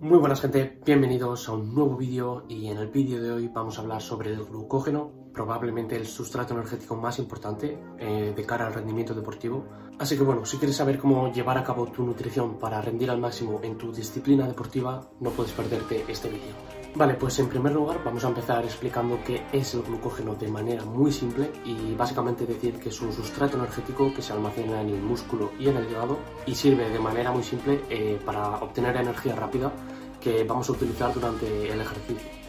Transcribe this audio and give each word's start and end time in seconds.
Muy 0.00 0.16
buenas 0.16 0.40
gente, 0.40 0.78
bienvenidos 0.86 1.46
a 1.46 1.52
un 1.52 1.74
nuevo 1.74 1.94
vídeo 1.94 2.46
y 2.48 2.68
en 2.68 2.78
el 2.78 2.88
vídeo 2.88 3.20
de 3.20 3.32
hoy 3.32 3.48
vamos 3.48 3.76
a 3.76 3.82
hablar 3.82 4.00
sobre 4.00 4.32
el 4.32 4.46
glucógeno, 4.46 5.12
probablemente 5.40 5.96
el 5.96 6.06
sustrato 6.06 6.52
energético 6.52 6.96
más 6.96 7.18
importante 7.18 7.78
eh, 7.98 8.34
de 8.36 8.44
cara 8.44 8.66
al 8.66 8.74
rendimiento 8.74 9.14
deportivo. 9.14 9.64
Así 9.98 10.14
que 10.14 10.22
bueno, 10.22 10.44
si 10.44 10.58
quieres 10.58 10.76
saber 10.76 10.98
cómo 10.98 11.32
llevar 11.32 11.56
a 11.56 11.64
cabo 11.64 11.86
tu 11.86 12.04
nutrición 12.04 12.58
para 12.58 12.82
rendir 12.82 13.10
al 13.10 13.18
máximo 13.18 13.58
en 13.62 13.78
tu 13.78 13.90
disciplina 13.90 14.46
deportiva, 14.46 15.00
no 15.18 15.30
puedes 15.30 15.52
perderte 15.52 16.04
este 16.08 16.28
vídeo. 16.28 16.52
Vale, 16.94 17.14
pues 17.14 17.38
en 17.38 17.48
primer 17.48 17.72
lugar 17.72 18.04
vamos 18.04 18.22
a 18.22 18.28
empezar 18.28 18.62
explicando 18.64 19.18
qué 19.24 19.46
es 19.50 19.72
el 19.72 19.82
glucógeno 19.82 20.34
de 20.34 20.48
manera 20.48 20.84
muy 20.84 21.10
simple 21.10 21.50
y 21.64 21.94
básicamente 21.94 22.44
decir 22.44 22.78
que 22.78 22.90
es 22.90 23.00
un 23.00 23.10
sustrato 23.10 23.56
energético 23.56 24.12
que 24.12 24.20
se 24.20 24.34
almacena 24.34 24.82
en 24.82 24.90
el 24.90 25.00
músculo 25.00 25.52
y 25.58 25.68
en 25.68 25.76
el 25.78 25.90
hígado 25.90 26.18
y 26.44 26.54
sirve 26.54 26.90
de 26.90 26.98
manera 26.98 27.32
muy 27.32 27.44
simple 27.44 27.80
eh, 27.88 28.20
para 28.26 28.56
obtener 28.56 28.94
energía 28.94 29.34
rápida 29.36 29.72
que 30.20 30.44
vamos 30.44 30.68
a 30.68 30.72
utilizar 30.72 31.14
durante 31.14 31.72
el 31.72 31.80
ejercicio. 31.80 32.39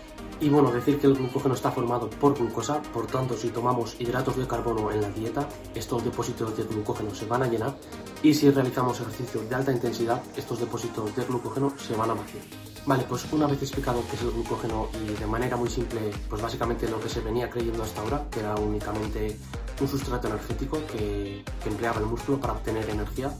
Y 0.41 0.49
bueno, 0.49 0.71
decir 0.71 0.99
que 0.99 1.05
el 1.05 1.13
glucógeno 1.13 1.53
está 1.53 1.69
formado 1.69 2.09
por 2.09 2.33
glucosa, 2.33 2.81
por 2.81 3.05
tanto 3.05 3.37
si 3.37 3.49
tomamos 3.49 3.95
hidratos 3.99 4.37
de 4.37 4.47
carbono 4.47 4.89
en 4.91 4.99
la 4.99 5.09
dieta, 5.11 5.47
estos 5.75 6.03
depósitos 6.03 6.57
de 6.57 6.63
glucógeno 6.63 7.13
se 7.13 7.27
van 7.27 7.43
a 7.43 7.47
llenar 7.47 7.77
y 8.23 8.33
si 8.33 8.49
realizamos 8.49 8.99
ejercicio 8.99 9.43
de 9.43 9.53
alta 9.53 9.71
intensidad, 9.71 10.19
estos 10.35 10.59
depósitos 10.59 11.15
de 11.15 11.25
glucógeno 11.25 11.71
se 11.77 11.95
van 11.95 12.09
a 12.09 12.13
vaciar. 12.15 12.43
Vale, 12.87 13.05
pues 13.07 13.31
una 13.31 13.45
vez 13.45 13.61
explicado 13.61 14.01
qué 14.09 14.15
es 14.15 14.23
el 14.23 14.31
glucógeno 14.31 14.87
y 15.05 15.13
de 15.13 15.27
manera 15.27 15.55
muy 15.57 15.69
simple, 15.69 16.09
pues 16.27 16.41
básicamente 16.41 16.89
lo 16.89 16.99
que 16.99 17.09
se 17.09 17.21
venía 17.21 17.47
creyendo 17.47 17.83
hasta 17.83 18.01
ahora, 18.01 18.25
que 18.31 18.39
era 18.39 18.55
únicamente 18.55 19.37
un 19.79 19.87
sustrato 19.87 20.27
energético 20.27 20.79
que, 20.87 21.45
que 21.61 21.69
empleaba 21.69 21.99
el 21.99 22.07
músculo 22.07 22.39
para 22.39 22.53
obtener 22.53 22.89
energía, 22.89 23.31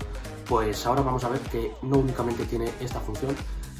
pues 0.48 0.86
ahora 0.86 1.02
vamos 1.02 1.24
a 1.24 1.30
ver 1.30 1.42
que 1.42 1.72
no 1.82 1.98
únicamente 1.98 2.46
tiene 2.46 2.70
esta 2.80 3.00
función 3.00 3.36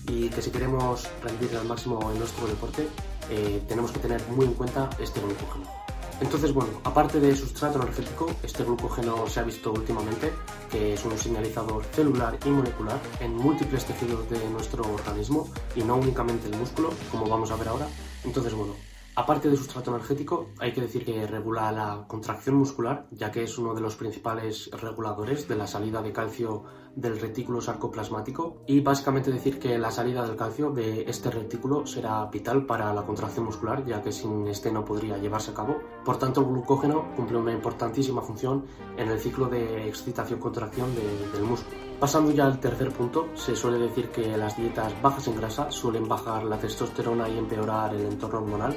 y 0.08 0.30
que 0.30 0.42
si 0.42 0.50
queremos 0.50 1.08
rendir 1.22 1.56
al 1.56 1.68
máximo 1.68 2.12
en 2.12 2.18
nuestro 2.18 2.48
deporte, 2.48 2.88
eh, 3.32 3.64
tenemos 3.68 3.92
que 3.92 4.00
tener 4.00 4.22
muy 4.30 4.46
en 4.46 4.54
cuenta 4.54 4.90
este 5.00 5.22
glucógeno. 5.22 5.66
Entonces, 6.22 6.54
bueno, 6.54 6.70
aparte 6.84 7.20
de 7.20 7.36
sustrato 7.36 7.82
energético, 7.82 8.30
este 8.44 8.64
glucógeno 8.64 9.28
se 9.28 9.40
ha 9.40 9.44
visto 9.44 9.72
últimamente 9.72 10.32
que 10.70 10.94
es 10.94 11.04
un 11.04 11.18
señalizador 11.18 11.84
celular 11.86 12.38
y 12.46 12.50
molecular 12.50 13.00
en 13.20 13.36
múltiples 13.36 13.86
tejidos 13.86 14.30
de 14.30 14.48
nuestro 14.50 14.84
organismo 14.84 15.50
y 15.76 15.82
no 15.82 15.96
únicamente 15.96 16.48
el 16.48 16.58
músculo, 16.58 16.92
como 17.10 17.28
vamos 17.28 17.50
a 17.50 17.56
ver 17.56 17.70
ahora. 17.70 17.88
Entonces, 18.24 18.54
bueno, 18.54 18.76
Aparte 19.14 19.50
de 19.50 19.58
sustrato 19.58 19.92
energético, 19.92 20.52
hay 20.60 20.72
que 20.72 20.80
decir 20.80 21.04
que 21.04 21.28
regula 21.28 21.70
la 21.74 22.06
contracción 22.08 22.56
muscular, 22.56 23.08
ya 23.12 23.30
que 23.30 23.44
es 23.44 23.58
uno 23.58 23.74
de 23.74 23.82
los 23.82 23.98
principales 23.98 24.70
reguladores 24.72 25.50
de 25.50 25.58
la 25.58 25.68
salida 25.68 26.02
de 26.02 26.14
calcio 26.14 26.64
del 26.96 27.20
retículo 27.20 27.60
sarcoplasmático 27.60 28.64
y 28.68 28.80
básicamente 28.80 29.30
decir 29.30 29.60
que 29.60 29.78
la 29.78 29.92
salida 29.92 30.26
del 30.26 30.38
calcio 30.38 30.72
de 30.72 31.04
este 31.10 31.30
retículo 31.30 31.86
será 31.86 32.26
vital 32.28 32.66
para 32.66 32.94
la 32.94 33.06
contracción 33.06 33.46
muscular, 33.46 33.86
ya 33.86 34.02
que 34.02 34.14
sin 34.14 34.48
este 34.48 34.72
no 34.72 34.86
podría 34.86 35.18
llevarse 35.18 35.52
a 35.52 35.56
cabo. 35.56 35.78
Por 36.06 36.18
tanto, 36.18 36.40
el 36.40 36.48
glucógeno 36.48 37.14
cumple 37.14 37.38
una 37.38 37.52
importantísima 37.52 38.22
función 38.22 38.66
en 38.96 39.10
el 39.10 39.20
ciclo 39.20 39.48
de 39.48 39.90
excitación-contracción 39.90 40.96
del 40.96 41.44
músculo. 41.44 41.91
Pasando 42.02 42.32
ya 42.32 42.48
al 42.48 42.60
tercer 42.60 42.92
punto, 42.92 43.30
se 43.36 43.56
suele 43.56 43.78
decir 43.78 44.10
que 44.10 44.36
las 44.36 44.58
dietas 44.58 45.00
bajas 45.04 45.28
en 45.28 45.36
grasa 45.36 45.70
suelen 45.70 46.08
bajar 46.08 46.44
la 46.46 46.58
testosterona 46.58 47.30
y 47.30 47.38
empeorar 47.38 47.94
el 47.94 48.08
entorno 48.08 48.40
hormonal, 48.40 48.76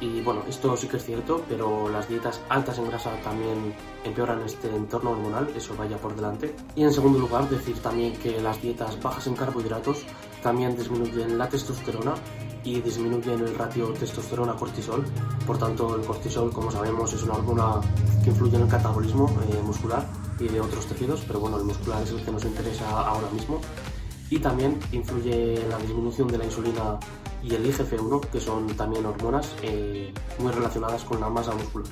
y 0.00 0.20
bueno, 0.22 0.42
esto 0.48 0.76
sí 0.76 0.88
que 0.88 0.96
es 0.96 1.04
cierto, 1.04 1.44
pero 1.48 1.88
las 1.88 2.08
dietas 2.08 2.40
altas 2.48 2.76
en 2.78 2.88
grasa 2.88 3.12
también 3.22 3.72
empeoran 4.02 4.42
este 4.42 4.74
entorno 4.74 5.12
hormonal, 5.12 5.48
eso 5.54 5.76
vaya 5.78 5.98
por 5.98 6.16
delante. 6.16 6.52
Y 6.74 6.82
en 6.82 6.92
segundo 6.92 7.20
lugar, 7.20 7.48
decir 7.48 7.78
también 7.78 8.12
que 8.14 8.40
las 8.40 8.60
dietas 8.60 9.00
bajas 9.00 9.28
en 9.28 9.36
carbohidratos 9.36 10.04
también 10.42 10.76
disminuyen 10.76 11.38
la 11.38 11.48
testosterona 11.48 12.14
y 12.64 12.80
disminuyen 12.80 13.38
el 13.38 13.54
ratio 13.54 13.94
testosterona-cortisol. 13.94 15.04
Por 15.46 15.58
tanto, 15.58 15.94
el 15.94 16.04
cortisol, 16.04 16.52
como 16.52 16.72
sabemos, 16.72 17.12
es 17.12 17.22
una 17.22 17.34
hormona 17.34 17.80
que 18.24 18.30
influye 18.30 18.56
en 18.56 18.62
el 18.62 18.68
catabolismo 18.68 19.30
eh, 19.48 19.62
muscular 19.62 20.23
y 20.38 20.48
de 20.48 20.60
otros 20.60 20.86
tejidos, 20.86 21.22
pero 21.26 21.40
bueno, 21.40 21.58
el 21.58 21.64
muscular 21.64 22.02
es 22.02 22.10
el 22.10 22.24
que 22.24 22.32
nos 22.32 22.44
interesa 22.44 22.88
ahora 22.88 23.30
mismo. 23.30 23.60
Y 24.30 24.38
también 24.38 24.78
influye 24.92 25.62
en 25.62 25.68
la 25.68 25.78
disminución 25.78 26.28
de 26.28 26.38
la 26.38 26.44
insulina 26.44 26.98
y 27.42 27.54
el 27.54 27.66
IGF-1, 27.66 28.20
que 28.30 28.40
son 28.40 28.66
también 28.68 29.04
hormonas 29.04 29.54
eh, 29.62 30.12
muy 30.38 30.50
relacionadas 30.50 31.04
con 31.04 31.20
la 31.20 31.28
masa 31.28 31.54
muscular. 31.54 31.88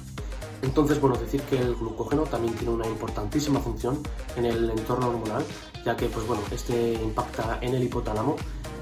Entonces, 0.62 1.00
bueno, 1.00 1.16
decir 1.16 1.42
que 1.42 1.58
el 1.58 1.74
glucógeno 1.74 2.22
también 2.22 2.54
tiene 2.54 2.72
una 2.72 2.86
importantísima 2.86 3.60
función 3.60 4.00
en 4.36 4.46
el 4.46 4.70
entorno 4.70 5.08
hormonal, 5.08 5.44
ya 5.84 5.96
que, 5.96 6.06
pues 6.06 6.26
bueno, 6.26 6.42
este 6.52 6.94
impacta 6.94 7.58
en 7.60 7.74
el 7.74 7.82
hipotálamo 7.82 8.36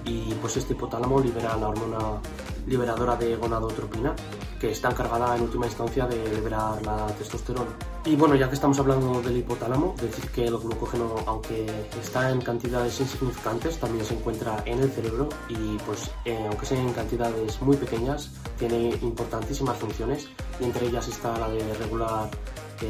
y 0.05 0.33
pues 0.35 0.57
este 0.59 0.75
hipotálamo 0.75 1.21
libera 1.21 1.57
la 1.57 1.69
hormona 1.69 2.21
liberadora 2.67 3.17
de 3.17 3.35
gonadotropina, 3.37 4.15
que 4.61 4.71
está 4.71 4.91
encargada 4.91 5.35
en 5.37 5.43
última 5.43 5.67
instancia 5.67 6.07
de 6.07 6.35
liberar 6.35 6.81
la 6.85 7.07
testosterona. 7.19 7.71
Y 8.05 8.15
bueno, 8.15 8.35
ya 8.35 8.49
que 8.49 8.55
estamos 8.55 8.79
hablando 8.79 9.21
del 9.23 9.39
hipotálamo, 9.39 9.95
decir 10.01 10.31
que 10.31 10.45
el 10.45 10.57
glucógeno, 10.57 11.17
aunque 11.27 11.67
está 12.01 12.31
en 12.31 12.41
cantidades 12.41 13.01
insignificantes, 13.01 13.79
también 13.79 14.05
se 14.05 14.15
encuentra 14.15 14.63
en 14.67 14.81
el 14.81 14.91
cerebro 14.91 15.29
y 15.49 15.79
pues 15.79 16.11
eh, 16.25 16.45
aunque 16.47 16.67
sea 16.67 16.81
en 16.81 16.93
cantidades 16.93 17.61
muy 17.63 17.77
pequeñas, 17.77 18.31
tiene 18.59 18.91
importantísimas 19.03 19.79
funciones 19.79 20.29
y 20.61 20.65
entre 20.65 20.87
ellas 20.87 21.09
está 21.09 21.39
la 21.39 21.49
de 21.49 21.75
regular 21.75 22.31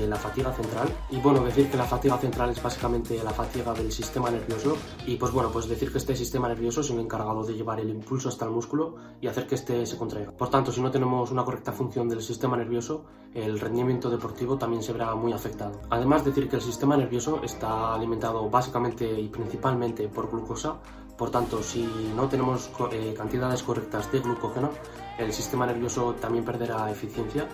la 0.08 0.16
fatiga 0.16 0.52
central. 0.52 0.88
Y 1.10 1.18
bueno, 1.18 1.44
decir 1.44 1.70
que 1.70 1.76
la 1.76 1.84
fatiga 1.84 2.18
central 2.18 2.50
es 2.50 2.62
básicamente 2.62 3.22
la 3.22 3.30
fatiga 3.30 3.72
del 3.72 3.90
sistema 3.92 4.30
nervioso. 4.30 4.76
Y 5.06 5.16
pues 5.16 5.32
bueno, 5.32 5.50
pues 5.50 5.68
decir 5.68 5.90
que 5.90 5.98
este 5.98 6.16
sistema 6.16 6.48
nervioso 6.48 6.80
es 6.80 6.90
el 6.90 6.98
encargado 6.98 7.44
de 7.44 7.54
llevar 7.54 7.80
el 7.80 7.90
impulso 7.90 8.28
hasta 8.28 8.44
el 8.44 8.50
músculo 8.50 8.96
y 9.20 9.26
hacer 9.26 9.46
que 9.46 9.54
este 9.54 9.84
se 9.86 9.96
contraiga. 9.96 10.32
Por 10.32 10.48
tanto, 10.48 10.72
si 10.72 10.80
no 10.80 10.90
tenemos 10.90 11.30
una 11.30 11.44
correcta 11.44 11.72
función 11.72 12.08
del 12.08 12.22
sistema 12.22 12.56
nervioso, 12.56 13.04
el 13.34 13.58
rendimiento 13.58 14.10
deportivo 14.10 14.58
también 14.58 14.82
se 14.82 14.92
verá 14.92 15.14
muy 15.14 15.32
afectado. 15.32 15.80
Además, 15.90 16.24
decir 16.24 16.48
que 16.48 16.56
el 16.56 16.62
sistema 16.62 16.96
nervioso 16.96 17.40
está 17.42 17.94
alimentado 17.94 18.48
básicamente 18.48 19.20
y 19.20 19.28
principalmente 19.28 20.08
por 20.08 20.30
glucosa. 20.30 20.76
Por 21.16 21.30
tanto, 21.30 21.62
si 21.62 21.86
no 22.16 22.28
tenemos 22.28 22.70
eh, 22.92 23.14
cantidades 23.14 23.62
correctas 23.62 24.10
de 24.10 24.20
glucógeno, 24.20 24.70
el 25.18 25.32
sistema 25.34 25.66
nervioso 25.66 26.14
también 26.14 26.44
perderá 26.44 26.90
eficiencia 26.90 27.46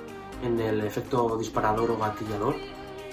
en 0.43 0.61
el 0.61 0.81
efecto 0.83 1.37
disparador 1.37 1.91
o 1.91 1.99
gatillador 1.99 2.57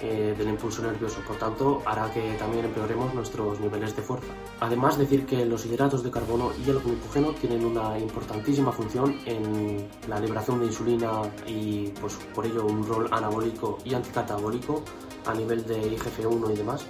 eh, 0.00 0.34
del 0.36 0.48
impulso 0.48 0.82
nervioso, 0.82 1.20
por 1.26 1.36
tanto 1.36 1.80
hará 1.86 2.12
que 2.12 2.34
también 2.34 2.66
empeoremos 2.66 3.14
nuestros 3.14 3.58
niveles 3.60 3.96
de 3.96 4.02
fuerza. 4.02 4.26
Además 4.60 4.98
decir 4.98 5.24
que 5.24 5.46
los 5.46 5.64
hidratos 5.64 6.02
de 6.02 6.10
carbono 6.10 6.50
y 6.62 6.68
el 6.68 6.78
glucógeno 6.80 7.32
tienen 7.32 7.64
una 7.64 7.98
importantísima 7.98 8.70
función 8.70 9.16
en 9.24 9.88
la 10.08 10.20
liberación 10.20 10.60
de 10.60 10.66
insulina 10.66 11.22
y 11.46 11.88
pues 12.00 12.18
por 12.34 12.44
ello 12.44 12.66
un 12.66 12.86
rol 12.86 13.08
anabólico 13.12 13.78
y 13.84 13.94
anticatabólico 13.94 14.82
a 15.24 15.32
nivel 15.32 15.64
de 15.64 15.96
IGF-1 15.96 16.52
y 16.52 16.56
demás. 16.56 16.84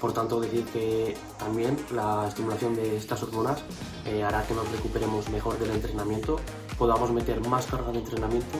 Por 0.00 0.12
tanto, 0.12 0.40
decir 0.40 0.64
que 0.66 1.16
también 1.38 1.76
la 1.92 2.26
estimulación 2.28 2.74
de 2.74 2.96
estas 2.96 3.22
hormonas 3.22 3.62
eh, 4.06 4.22
hará 4.22 4.46
que 4.46 4.54
nos 4.54 4.70
recuperemos 4.70 5.28
mejor 5.28 5.58
del 5.58 5.72
entrenamiento, 5.72 6.38
podamos 6.78 7.10
meter 7.10 7.46
más 7.48 7.66
carga 7.66 7.90
de 7.90 7.98
entrenamiento 7.98 8.58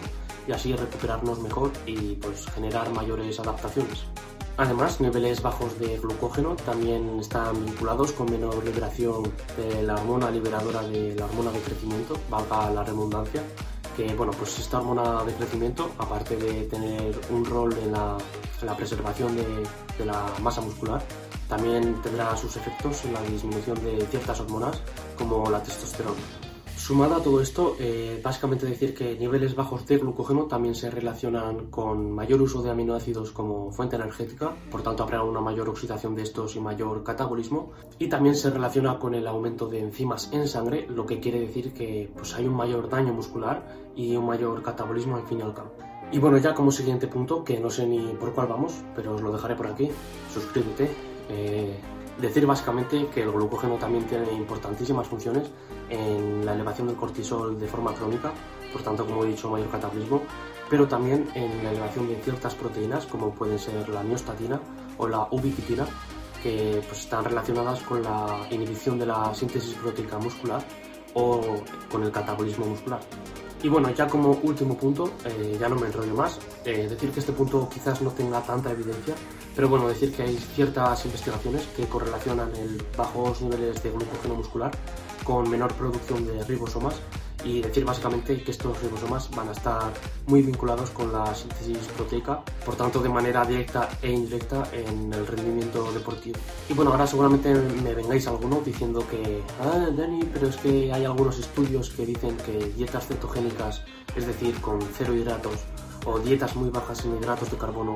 y 0.50 0.53
así 0.53 0.75
recuperarnos 0.75 1.38
mejor 1.38 1.71
y 1.87 2.16
pues 2.16 2.44
generar 2.47 2.91
mayores 2.93 3.38
adaptaciones. 3.38 4.05
Además, 4.56 5.00
niveles 5.00 5.41
bajos 5.41 5.78
de 5.78 5.97
glucógeno 5.99 6.56
también 6.56 7.21
están 7.21 7.65
vinculados 7.65 8.11
con 8.12 8.28
menor 8.31 8.62
liberación 8.65 9.33
de 9.56 9.84
la 9.84 9.94
hormona 9.94 10.28
liberadora 10.28 10.83
de 10.83 11.15
la 11.15 11.27
hormona 11.27 11.53
de 11.53 11.61
crecimiento, 11.61 12.19
valga 12.28 12.69
la 12.71 12.83
redundancia, 12.83 13.43
que 13.97 14.12
bueno, 14.15 14.33
pues 14.33 14.59
esta 14.59 14.81
hormona 14.81 15.22
de 15.25 15.34
crecimiento, 15.34 15.93
aparte 15.99 16.37
de 16.37 16.65
tener 16.65 17.19
un 17.31 17.44
rol 17.44 17.72
en 17.84 17.93
la, 17.93 18.19
preservación 18.77 19.37
de, 19.37 19.44
de 19.99 20.05
la 20.05 20.27
masa 20.43 20.61
muscular, 20.61 21.00
también 21.49 22.03
tendrá 22.03 22.37
sus 22.37 22.56
efectos 22.56 23.05
en 23.05 23.15
la 23.15 23.22
disminución 23.22 23.82
de 23.84 24.05
ciertas 24.06 24.41
hormonas 24.41 24.82
como 25.17 25.49
la 25.49 25.62
testosterona. 25.62 26.40
Sumado 26.81 27.17
a 27.17 27.23
todo 27.23 27.43
esto, 27.43 27.77
eh, 27.79 28.19
básicamente 28.25 28.65
decir 28.65 28.94
que 28.94 29.15
niveles 29.15 29.55
bajos 29.55 29.87
de 29.87 29.99
glucógeno 29.99 30.47
también 30.47 30.75
se 30.75 30.91
relacionan 30.91 31.67
con 31.67 32.11
mayor 32.11 32.41
uso 32.41 32.62
de 32.62 32.71
aminoácidos 32.71 33.32
como 33.32 33.71
fuente 33.71 33.97
energética, 33.97 34.56
por 34.71 34.82
tanto 34.82 35.03
habrá 35.03 35.23
una 35.23 35.43
mayor 35.43 35.69
oxidación 35.69 36.15
de 36.15 36.23
estos 36.23 36.56
y 36.56 36.61
mayor 36.61 37.05
catabolismo, 37.05 37.73
y 37.99 38.09
también 38.09 38.35
se 38.35 38.49
relaciona 38.50 38.99
con 38.99 39.15
el 39.15 39.27
aumento 39.27 39.69
de 39.69 39.79
enzimas 39.79 40.31
en 40.32 40.49
sangre, 40.49 40.87
lo 40.88 41.05
que 41.05 41.21
quiere 41.21 41.38
decir 41.41 41.75
que 41.75 42.11
pues, 42.15 42.35
hay 42.35 42.47
un 42.47 42.55
mayor 42.55 42.88
daño 42.88 43.12
muscular 43.12 43.62
y 43.94 44.17
un 44.17 44.25
mayor 44.25 44.62
catabolismo 44.62 45.17
al 45.17 45.26
fin 45.26 45.41
y 45.41 45.43
al 45.43 45.53
cabo. 45.53 45.73
Y 46.11 46.19
bueno, 46.19 46.38
ya 46.38 46.55
como 46.55 46.73
siguiente 46.73 47.09
punto, 47.09 47.44
que 47.44 47.61
no 47.61 47.69
sé 47.69 47.87
ni 47.87 48.15
por 48.15 48.33
cuál 48.33 48.47
vamos, 48.47 48.73
pero 48.97 49.15
os 49.17 49.21
lo 49.21 49.31
dejaré 49.31 49.55
por 49.55 49.67
aquí, 49.67 49.91
suscríbete. 50.33 50.91
Eh, 51.29 51.79
Decir 52.20 52.44
básicamente 52.44 53.06
que 53.08 53.22
el 53.22 53.31
glucógeno 53.31 53.76
también 53.76 54.05
tiene 54.05 54.31
importantísimas 54.32 55.06
funciones 55.06 55.49
en 55.88 56.44
la 56.44 56.55
elevación 56.55 56.88
del 56.88 56.96
cortisol 56.96 57.58
de 57.58 57.67
forma 57.67 57.94
crónica, 57.94 58.32
por 58.72 58.82
tanto, 58.82 59.06
como 59.06 59.25
he 59.25 59.28
dicho, 59.28 59.49
mayor 59.49 59.70
catabolismo, 59.70 60.22
pero 60.69 60.87
también 60.87 61.28
en 61.34 61.64
la 61.64 61.70
elevación 61.70 62.08
de 62.08 62.17
ciertas 62.17 62.55
proteínas, 62.55 63.06
como 63.06 63.34
pueden 63.34 63.58
ser 63.58 63.88
la 63.88 64.02
miostatina 64.02 64.61
o 64.99 65.08
la 65.08 65.26
ubiquitina, 65.31 65.87
que 66.43 66.82
pues, 66.87 67.00
están 67.00 67.25
relacionadas 67.25 67.81
con 67.81 68.02
la 68.02 68.46
inhibición 68.50 68.99
de 68.99 69.06
la 69.06 69.34
síntesis 69.34 69.75
proteica 69.75 70.19
muscular 70.19 70.62
o 71.14 71.40
con 71.90 72.02
el 72.02 72.11
catabolismo 72.11 72.66
muscular. 72.66 73.00
Y 73.62 73.69
bueno, 73.69 73.90
ya 73.90 74.06
como 74.06 74.38
último 74.43 74.76
punto, 74.76 75.12
eh, 75.25 75.56
ya 75.61 75.69
no 75.69 75.76
me 75.76 75.87
enrollo 75.87 76.14
más, 76.14 76.38
eh, 76.64 76.88
decir 76.88 77.11
que 77.11 77.20
este 77.20 77.32
punto 77.32 77.69
quizás 77.73 78.00
no 78.00 78.11
tenga 78.11 78.40
tanta 78.43 78.70
evidencia, 78.70 79.14
pero 79.55 79.69
bueno, 79.69 79.88
decir 79.88 80.12
que 80.12 80.23
hay 80.23 80.37
ciertas 80.55 81.05
investigaciones 81.05 81.67
que 81.76 81.85
correlacionan 81.87 82.55
el 82.56 82.82
bajos 82.97 83.41
niveles 83.43 83.82
de 83.82 83.91
glucógeno 83.91 84.35
muscular 84.35 84.70
con 85.25 85.49
menor 85.50 85.73
producción 85.75 86.26
de 86.26 86.43
ribosomas 86.44 86.94
y 87.44 87.62
decir 87.62 87.85
básicamente 87.85 88.43
que 88.43 88.50
estos 88.50 88.81
ribosomas 88.82 89.31
van 89.31 89.49
a 89.49 89.52
estar 89.52 89.93
muy 90.26 90.43
vinculados 90.43 90.91
con 90.91 91.12
la 91.12 91.35
síntesis 91.35 91.79
proteica, 91.97 92.43
por 92.64 92.76
tanto 92.76 93.00
de 93.00 93.08
manera 93.08 93.44
directa 93.44 93.88
e 94.02 94.11
indirecta 94.11 94.69
en 94.73 95.12
el 95.12 95.26
rendimiento 95.26 95.91
deportivo. 95.93 96.38
Y 96.69 96.75
bueno, 96.75 96.93
ahora 96.93 97.06
seguramente 97.06 97.55
me 97.55 97.94
vengáis 97.94 98.26
alguno 98.26 98.61
diciendo 98.64 99.05
que, 99.11 99.43
ah, 99.61 99.88
Dani, 99.97 100.25
pero 100.32 100.49
es 100.49 100.56
que 100.56 100.93
hay 100.93 101.05
algunos 101.05 101.38
estudios 101.38 101.91
que 101.91 102.06
dicen 102.06 102.37
que 102.38 102.73
dietas 102.76 103.06
cetogénicas, 103.06 103.82
es 104.14 104.26
decir, 104.26 104.61
con 104.61 104.81
cero 104.97 105.14
hidratos, 105.14 105.61
o 106.06 106.19
dietas 106.19 106.56
muy 106.56 106.70
bajas 106.70 107.05
en 107.05 107.17
hidratos 107.17 107.50
de 107.50 107.56
carbono 107.56 107.94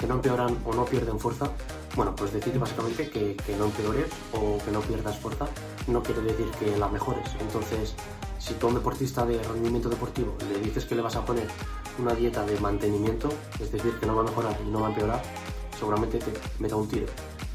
que 0.00 0.06
no 0.06 0.14
empeoran 0.14 0.58
o 0.64 0.72
no 0.74 0.84
pierden 0.84 1.18
fuerza, 1.18 1.50
bueno, 1.94 2.14
pues 2.14 2.32
decir 2.32 2.58
básicamente 2.58 3.08
que, 3.08 3.36
que 3.36 3.56
no 3.56 3.66
empeores 3.66 4.10
o 4.32 4.58
que 4.64 4.70
no 4.70 4.80
pierdas 4.80 5.18
fuerza 5.18 5.46
no 5.86 6.02
quiere 6.02 6.20
decir 6.20 6.46
que 6.58 6.76
la 6.76 6.88
mejores. 6.88 7.28
Entonces, 7.40 7.94
si 8.38 8.54
tú 8.54 8.66
a 8.66 8.68
un 8.68 8.76
deportista 8.76 9.24
de 9.24 9.42
rendimiento 9.42 9.88
deportivo 9.88 10.36
le 10.52 10.60
dices 10.60 10.84
que 10.84 10.94
le 10.94 11.02
vas 11.02 11.16
a 11.16 11.24
poner 11.24 11.48
una 11.98 12.14
dieta 12.14 12.44
de 12.44 12.58
mantenimiento, 12.60 13.28
es 13.58 13.72
decir, 13.72 13.94
que 13.98 14.06
no 14.06 14.14
va 14.14 14.22
a 14.22 14.24
mejorar 14.24 14.56
y 14.64 14.70
no 14.70 14.80
va 14.80 14.88
a 14.88 14.90
empeorar, 14.90 15.22
seguramente 15.78 16.18
te 16.18 16.32
meta 16.58 16.76
un 16.76 16.88
tiro. 16.88 17.06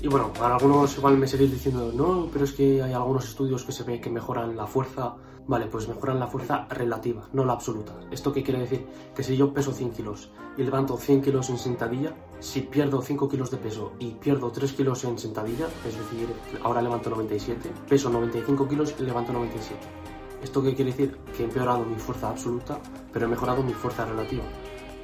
Y 0.02 0.08
bueno, 0.08 0.34
para 0.34 0.56
algunos 0.56 0.98
igual 0.98 1.16
me 1.18 1.28
seguís 1.28 1.52
diciendo, 1.52 1.92
no, 1.94 2.28
pero 2.34 2.46
es 2.46 2.54
que 2.54 2.82
hay 2.82 2.92
algunos 2.92 3.26
estudios 3.26 3.64
que 3.64 3.72
se 3.72 3.84
ve 3.84 4.02
que 4.02 4.10
mejoran 4.10 4.58
la 4.58 4.66
fuerza. 4.66 5.16
Vale, 5.48 5.68
pues 5.68 5.88
mejoran 5.88 6.20
la 6.20 6.28
fuerza 6.28 6.66
relativa, 6.70 7.28
no 7.34 7.46
la 7.46 7.54
absoluta. 7.54 7.94
¿Esto 8.10 8.32
qué 8.34 8.42
quiere 8.42 8.62
decir? 8.62 8.88
Que 9.16 9.22
si 9.22 9.38
yo 9.38 9.54
peso 9.54 9.74
100 9.74 9.92
kilos 9.92 10.32
y 10.58 10.64
levanto 10.64 10.98
100 10.98 11.22
kilos 11.22 11.50
en 11.50 11.58
sentadilla, 11.58 12.16
si 12.40 12.62
pierdo 12.62 13.02
5 13.02 13.30
kilos 13.30 13.52
de 13.52 13.58
peso 13.58 13.94
y 14.00 14.12
pierdo 14.12 14.52
3 14.52 14.74
kilos 14.74 15.04
en 15.04 15.20
sentadilla, 15.20 15.68
es 15.88 15.98
decir, 15.98 16.28
ahora 16.64 16.82
levanto 16.82 17.10
97, 17.10 17.72
peso 17.88 18.10
95 18.10 18.68
kilos 18.68 18.96
y 19.00 19.04
levanto 19.04 19.34
97 19.34 19.80
¿Esto 20.44 20.64
qué 20.64 20.74
quiere 20.74 20.92
decir? 20.92 21.18
Que 21.36 21.44
he 21.44 21.46
empeorado 21.46 21.86
mi 21.86 21.96
fuerza 21.96 22.30
absoluta, 22.30 22.80
pero 23.14 23.26
he 23.26 23.30
mejorado 23.30 23.62
mi 23.62 23.74
fuerza 23.74 24.06
relativa. 24.06 24.44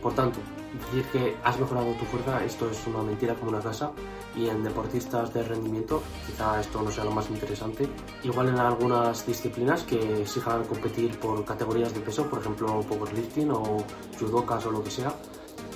Por 0.01 0.13
tanto, 0.13 0.39
decir 0.73 1.05
que 1.11 1.37
has 1.43 1.59
mejorado 1.59 1.91
tu 1.93 2.05
fuerza, 2.05 2.43
esto 2.43 2.69
es 2.69 2.85
una 2.87 3.01
mentira 3.01 3.35
como 3.35 3.51
una 3.51 3.59
casa. 3.59 3.91
Y 4.35 4.49
en 4.49 4.63
deportistas 4.63 5.33
de 5.33 5.43
rendimiento, 5.43 6.03
quizá 6.25 6.59
esto 6.59 6.81
no 6.81 6.91
sea 6.91 7.03
lo 7.03 7.11
más 7.11 7.29
interesante. 7.29 7.87
Igual 8.23 8.49
en 8.49 8.59
algunas 8.59 9.25
disciplinas 9.25 9.83
que 9.83 10.21
exijan 10.21 10.63
competir 10.65 11.17
por 11.19 11.43
categorías 11.43 11.93
de 11.93 12.01
peso, 12.01 12.29
por 12.29 12.39
ejemplo 12.39 12.81
powerlifting 12.81 13.51
o 13.51 13.83
judocas 14.19 14.65
o 14.67 14.71
lo 14.71 14.83
que 14.83 14.91
sea, 14.91 15.11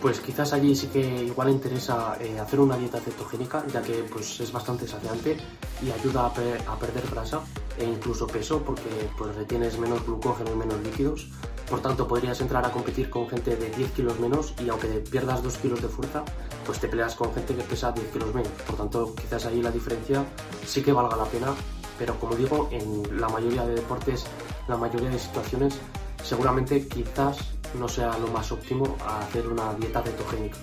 pues 0.01 0.19
quizás 0.19 0.51
allí 0.53 0.75
sí 0.75 0.87
que 0.87 1.25
igual 1.25 1.49
interesa 1.51 2.17
eh, 2.19 2.39
hacer 2.39 2.59
una 2.59 2.75
dieta 2.75 2.99
cetogénica, 2.99 3.63
ya 3.67 3.81
que 3.83 4.03
pues, 4.11 4.39
es 4.39 4.51
bastante 4.51 4.87
saciante 4.87 5.37
y 5.83 5.91
ayuda 5.91 6.25
a, 6.25 6.33
perder 6.79 7.07
grasa 7.11 7.41
e 7.77 7.85
incluso 7.85 8.25
peso, 8.25 8.63
porque 8.63 8.89
pues, 9.17 9.35
retienes 9.35 9.77
menos 9.77 10.03
glucógeno 10.03 10.53
y 10.53 10.55
menos 10.55 10.81
líquidos. 10.81 11.29
Por 11.71 11.79
tanto, 11.79 12.05
podrías 12.05 12.41
entrar 12.41 12.65
a 12.65 12.69
competir 12.69 13.09
con 13.09 13.29
gente 13.29 13.55
de 13.55 13.69
10 13.69 13.91
kilos 13.93 14.19
menos 14.19 14.53
y 14.61 14.67
aunque 14.67 14.89
pierdas 15.09 15.41
2 15.41 15.57
kilos 15.59 15.81
de 15.81 15.87
fuerza, 15.87 16.25
pues 16.65 16.81
te 16.81 16.89
peleas 16.89 17.15
con 17.15 17.33
gente 17.33 17.55
que 17.55 17.63
pesa 17.63 17.93
10 17.93 18.07
kilos 18.07 18.35
menos. 18.35 18.51
Por 18.67 18.75
tanto, 18.75 19.15
quizás 19.15 19.45
ahí 19.45 19.61
la 19.61 19.71
diferencia 19.71 20.25
sí 20.67 20.81
que 20.81 20.91
valga 20.91 21.15
la 21.15 21.23
pena, 21.23 21.53
pero 21.97 22.19
como 22.19 22.35
digo, 22.35 22.67
en 22.71 23.21
la 23.21 23.29
mayoría 23.29 23.65
de 23.65 23.75
deportes, 23.75 24.25
la 24.67 24.75
mayoría 24.75 25.09
de 25.11 25.17
situaciones, 25.17 25.79
seguramente 26.21 26.89
quizás 26.89 27.37
no 27.79 27.87
sea 27.87 28.17
lo 28.17 28.27
más 28.27 28.51
óptimo 28.51 28.97
hacer 29.07 29.47
una 29.47 29.73
dieta 29.75 30.01
cetogénica. 30.01 30.57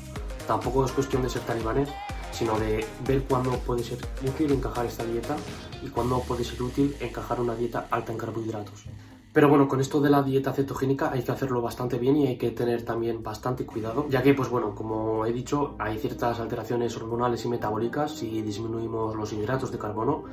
Tampoco 0.47 0.85
es 0.85 0.93
cuestión 0.93 1.23
de 1.23 1.31
ser 1.31 1.41
talibanes, 1.41 1.89
sino 2.33 2.61
de 2.61 2.87
ver 3.07 3.25
cuándo 3.25 3.53
puede 3.61 3.83
ser 3.83 3.97
útil 4.27 4.53
encajar 4.53 4.85
esta 4.85 5.07
dieta 5.07 5.37
y 5.83 5.89
cuándo 5.89 6.21
puede 6.21 6.45
ser 6.45 6.63
útil 6.63 6.95
encajar 7.01 7.41
una 7.41 7.55
dieta 7.55 7.87
alta 7.91 8.13
en 8.13 8.19
carbohidratos. 8.19 8.85
Pero 9.39 9.49
bueno, 9.49 9.69
con 9.69 9.81
esto 9.81 10.01
de 10.01 10.11
la 10.11 10.25
dieta 10.25 10.53
cetogénica 10.53 11.13
hay 11.13 11.23
que 11.23 11.31
hacerlo 11.31 11.63
bastante 11.63 11.97
bien 11.97 12.17
y 12.17 12.27
hay 12.27 12.37
que 12.37 12.51
tener 12.51 12.83
también 12.83 13.23
bastante 13.23 13.65
cuidado, 13.65 14.09
ya 14.09 14.21
que, 14.21 14.35
pues 14.35 14.49
bueno, 14.49 14.75
como 14.75 15.25
he 15.27 15.33
dicho, 15.33 15.77
hay 15.79 15.97
ciertas 15.97 16.41
alteraciones 16.41 16.97
hormonales 16.97 17.45
y 17.45 17.49
metabólicas 17.49 18.11
si 18.11 18.43
disminuimos 18.43 19.15
los 19.15 19.33
hidratos 19.33 19.71
de 19.71 19.79
carbono 19.79 20.25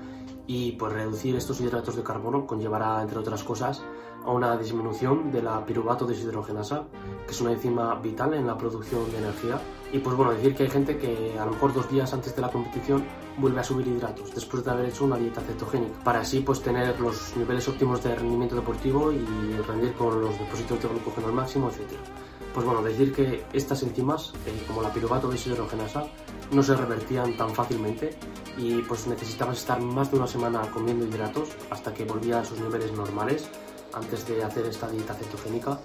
y 0.47 0.73
pues 0.73 0.93
reducir 0.93 1.35
estos 1.35 1.59
hidratos 1.61 1.95
de 1.95 2.03
carbono 2.03 2.45
conllevará, 2.45 3.01
entre 3.01 3.19
otras 3.19 3.43
cosas, 3.43 3.81
a 4.25 4.31
una 4.31 4.57
disminución 4.57 5.31
de 5.31 5.41
la 5.41 5.63
piruvato 5.65 6.05
deshidrogenasa, 6.05 6.83
que 7.25 7.31
es 7.31 7.41
una 7.41 7.51
enzima 7.51 7.95
vital 7.95 8.33
en 8.33 8.47
la 8.47 8.57
producción 8.57 9.09
de 9.11 9.17
energía. 9.19 9.59
Y 9.93 9.99
pues 9.99 10.15
bueno, 10.15 10.33
decir 10.33 10.55
que 10.55 10.63
hay 10.63 10.69
gente 10.69 10.97
que 10.97 11.37
a 11.39 11.45
lo 11.45 11.51
mejor 11.51 11.73
dos 11.73 11.89
días 11.89 12.13
antes 12.13 12.35
de 12.35 12.41
la 12.41 12.49
competición 12.49 13.05
vuelve 13.37 13.59
a 13.59 13.63
subir 13.63 13.87
hidratos 13.87 14.33
después 14.33 14.63
de 14.63 14.71
haber 14.71 14.85
hecho 14.87 15.05
una 15.05 15.17
dieta 15.17 15.41
cetogénica, 15.41 16.03
para 16.03 16.21
así 16.21 16.39
pues 16.39 16.61
tener 16.61 16.99
los 16.99 17.35
niveles 17.37 17.67
óptimos 17.67 18.03
de 18.03 18.15
rendimiento 18.15 18.55
deportivo 18.55 19.11
y 19.11 19.25
rendir 19.67 19.93
con 19.93 20.21
los 20.21 20.37
depósitos 20.39 20.81
de 20.81 20.89
glucógeno 20.89 21.27
al 21.27 21.33
máximo, 21.33 21.69
etc. 21.69 22.24
Pues 22.53 22.65
bueno, 22.65 22.81
decir 22.81 23.13
que 23.13 23.43
estas 23.53 23.83
enzimas, 23.83 24.33
eh, 24.45 24.63
como 24.67 24.81
la 24.81 24.93
piruvato 24.93 25.29
deshidrogenasa, 25.29 26.05
no 26.51 26.63
se 26.63 26.75
revertían 26.75 27.35
tan 27.35 27.53
fácilmente 27.53 28.17
y 28.57 28.81
pues 28.83 29.07
necesitabas 29.07 29.57
estar 29.57 29.81
más 29.81 30.11
de 30.11 30.17
una 30.17 30.27
semana 30.27 30.61
comiendo 30.71 31.05
hidratos 31.05 31.49
hasta 31.69 31.93
que 31.93 32.05
volvía 32.05 32.39
a 32.39 32.45
sus 32.45 32.59
niveles 32.59 32.91
normales 32.93 33.49
antes 33.93 34.27
de 34.27 34.43
hacer 34.43 34.65
esta 34.65 34.89
dieta 34.89 35.13
cetogénica. 35.13 35.79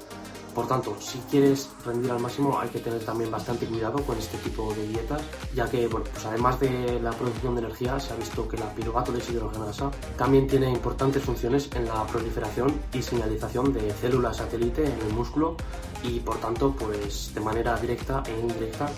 Por 0.54 0.66
tanto, 0.66 0.96
si 1.00 1.18
quieres 1.30 1.70
rendir 1.84 2.10
al 2.10 2.18
máximo 2.18 2.58
hay 2.58 2.68
que 2.68 2.80
tener 2.80 3.04
también 3.04 3.30
bastante 3.30 3.66
cuidado 3.66 4.02
con 4.04 4.18
este 4.18 4.36
tipo 4.38 4.74
de 4.74 4.86
dietas, 4.88 5.22
ya 5.54 5.70
que, 5.70 5.86
bueno, 5.86 6.06
pues 6.12 6.26
además 6.26 6.58
de 6.58 7.00
la 7.00 7.12
producción 7.12 7.54
de 7.54 7.60
energía, 7.60 8.00
se 8.00 8.12
ha 8.12 8.16
visto 8.16 8.48
que 8.48 8.56
la 8.56 8.68
piruvato 8.74 9.12
deshidrogenasa 9.12 9.90
también 10.18 10.48
tiene 10.48 10.68
importantes 10.68 11.22
funciones 11.22 11.70
en 11.74 11.86
la 11.86 12.04
proliferación 12.06 12.80
y 12.92 13.00
señalización 13.00 13.72
de 13.72 13.92
células 13.94 14.38
satélite 14.38 14.84
en 14.86 15.00
el 15.06 15.12
músculo 15.14 15.56
y, 16.02 16.20
por 16.20 16.38
tanto, 16.38 16.74
pues 16.78 17.32
de 17.34 17.40
manera 17.40 17.76
directa 17.76 18.22
e 18.26 18.40
indirecta 18.40 18.90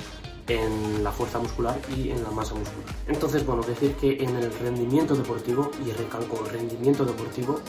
en 0.48 1.04
la 1.04 1.12
fuerza 1.12 1.38
muscular 1.38 1.80
y 1.96 2.10
en 2.10 2.22
la 2.22 2.30
masa 2.30 2.54
muscular. 2.54 2.86
Entonces, 3.06 3.46
bueno, 3.46 3.62
decir 3.62 3.94
que 3.94 4.22
en 4.22 4.36
el 4.36 4.52
rendimiento 4.58 5.14
deportivo, 5.14 5.70
y 5.86 5.92
recalco 5.92 6.44
rendimiento 6.44 7.04
deportivo, 7.04 7.60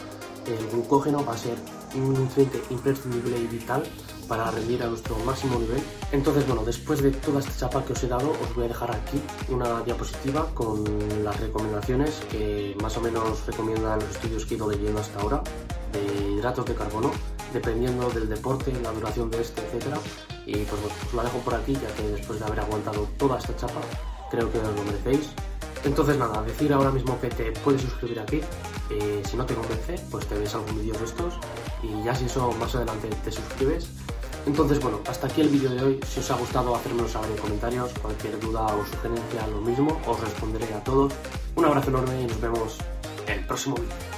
el 0.45 0.67
glucógeno 0.69 1.23
va 1.25 1.33
a 1.33 1.37
ser 1.37 1.55
un 1.95 2.13
nutriente 2.13 2.61
imprescindible 2.69 3.37
y 3.37 3.47
vital 3.47 3.83
para 4.27 4.49
rendir 4.51 4.81
a 4.83 4.87
nuestro 4.87 5.17
máximo 5.19 5.59
nivel. 5.59 5.81
Entonces, 6.11 6.47
bueno, 6.47 6.63
después 6.63 7.01
de 7.01 7.11
toda 7.11 7.39
esta 7.39 7.55
chapa 7.55 7.85
que 7.85 7.93
os 7.93 8.03
he 8.03 8.07
dado, 8.07 8.31
os 8.31 8.55
voy 8.55 8.65
a 8.65 8.67
dejar 8.67 8.91
aquí 8.91 9.21
una 9.49 9.81
diapositiva 9.81 10.47
con 10.53 10.83
las 11.23 11.39
recomendaciones 11.39 12.21
que 12.31 12.75
más 12.81 12.97
o 12.97 13.01
menos 13.01 13.45
recomiendan 13.45 13.99
los 13.99 14.09
estudios 14.09 14.45
que 14.45 14.55
he 14.55 14.57
ido 14.57 14.69
leyendo 14.69 14.99
hasta 14.99 15.19
ahora 15.19 15.43
de 15.91 16.31
hidratos 16.31 16.65
de 16.65 16.73
carbono, 16.73 17.11
dependiendo 17.53 18.09
del 18.09 18.27
deporte, 18.27 18.73
la 18.81 18.91
duración 18.91 19.29
de 19.29 19.41
este, 19.41 19.61
etc. 19.61 19.95
Y 20.45 20.55
pues 20.55 20.81
bueno, 20.81 20.95
os 21.07 21.13
la 21.13 21.23
dejo 21.23 21.37
por 21.39 21.55
aquí, 21.55 21.73
ya 21.73 21.93
que 21.95 22.03
después 22.09 22.39
de 22.39 22.45
haber 22.45 22.59
aguantado 22.59 23.07
toda 23.17 23.37
esta 23.37 23.55
chapa, 23.55 23.81
creo 24.29 24.51
que 24.51 24.57
os 24.57 24.75
lo 24.75 24.83
merecéis. 24.83 25.29
Entonces 25.85 26.17
nada, 26.17 26.41
decir 26.41 26.71
ahora 26.73 26.91
mismo 26.91 27.19
que 27.19 27.29
te 27.29 27.51
puedes 27.51 27.81
suscribir 27.81 28.19
aquí. 28.19 28.41
Eh, 28.89 29.21
si 29.29 29.37
no 29.37 29.45
te 29.45 29.53
convence, 29.53 29.95
pues 30.09 30.25
te 30.27 30.37
ves 30.37 30.53
algún 30.55 30.79
vídeo 30.79 30.93
de 30.97 31.05
estos 31.05 31.33
y 31.81 32.03
ya 32.03 32.15
si 32.15 32.25
eso 32.25 32.51
más 32.53 32.73
adelante 32.75 33.09
te 33.23 33.31
suscribes. 33.31 33.89
Entonces 34.45 34.79
bueno, 34.79 34.99
hasta 35.07 35.27
aquí 35.27 35.41
el 35.41 35.49
vídeo 35.49 35.69
de 35.69 35.83
hoy. 35.83 35.99
Si 36.07 36.19
os 36.19 36.31
ha 36.31 36.35
gustado, 36.35 36.75
hacérmelo 36.75 37.07
saber 37.07 37.31
en 37.31 37.37
comentarios. 37.37 37.91
Cualquier 38.01 38.39
duda 38.39 38.65
o 38.65 38.85
sugerencia, 38.85 39.47
lo 39.47 39.61
mismo, 39.61 39.99
os 40.07 40.19
responderé 40.19 40.73
a 40.73 40.83
todos. 40.83 41.13
Un 41.55 41.65
abrazo 41.65 41.89
enorme 41.89 42.21
y 42.21 42.25
nos 42.27 42.41
vemos 42.41 42.77
en 43.27 43.39
el 43.39 43.45
próximo 43.45 43.75
vídeo. 43.75 44.12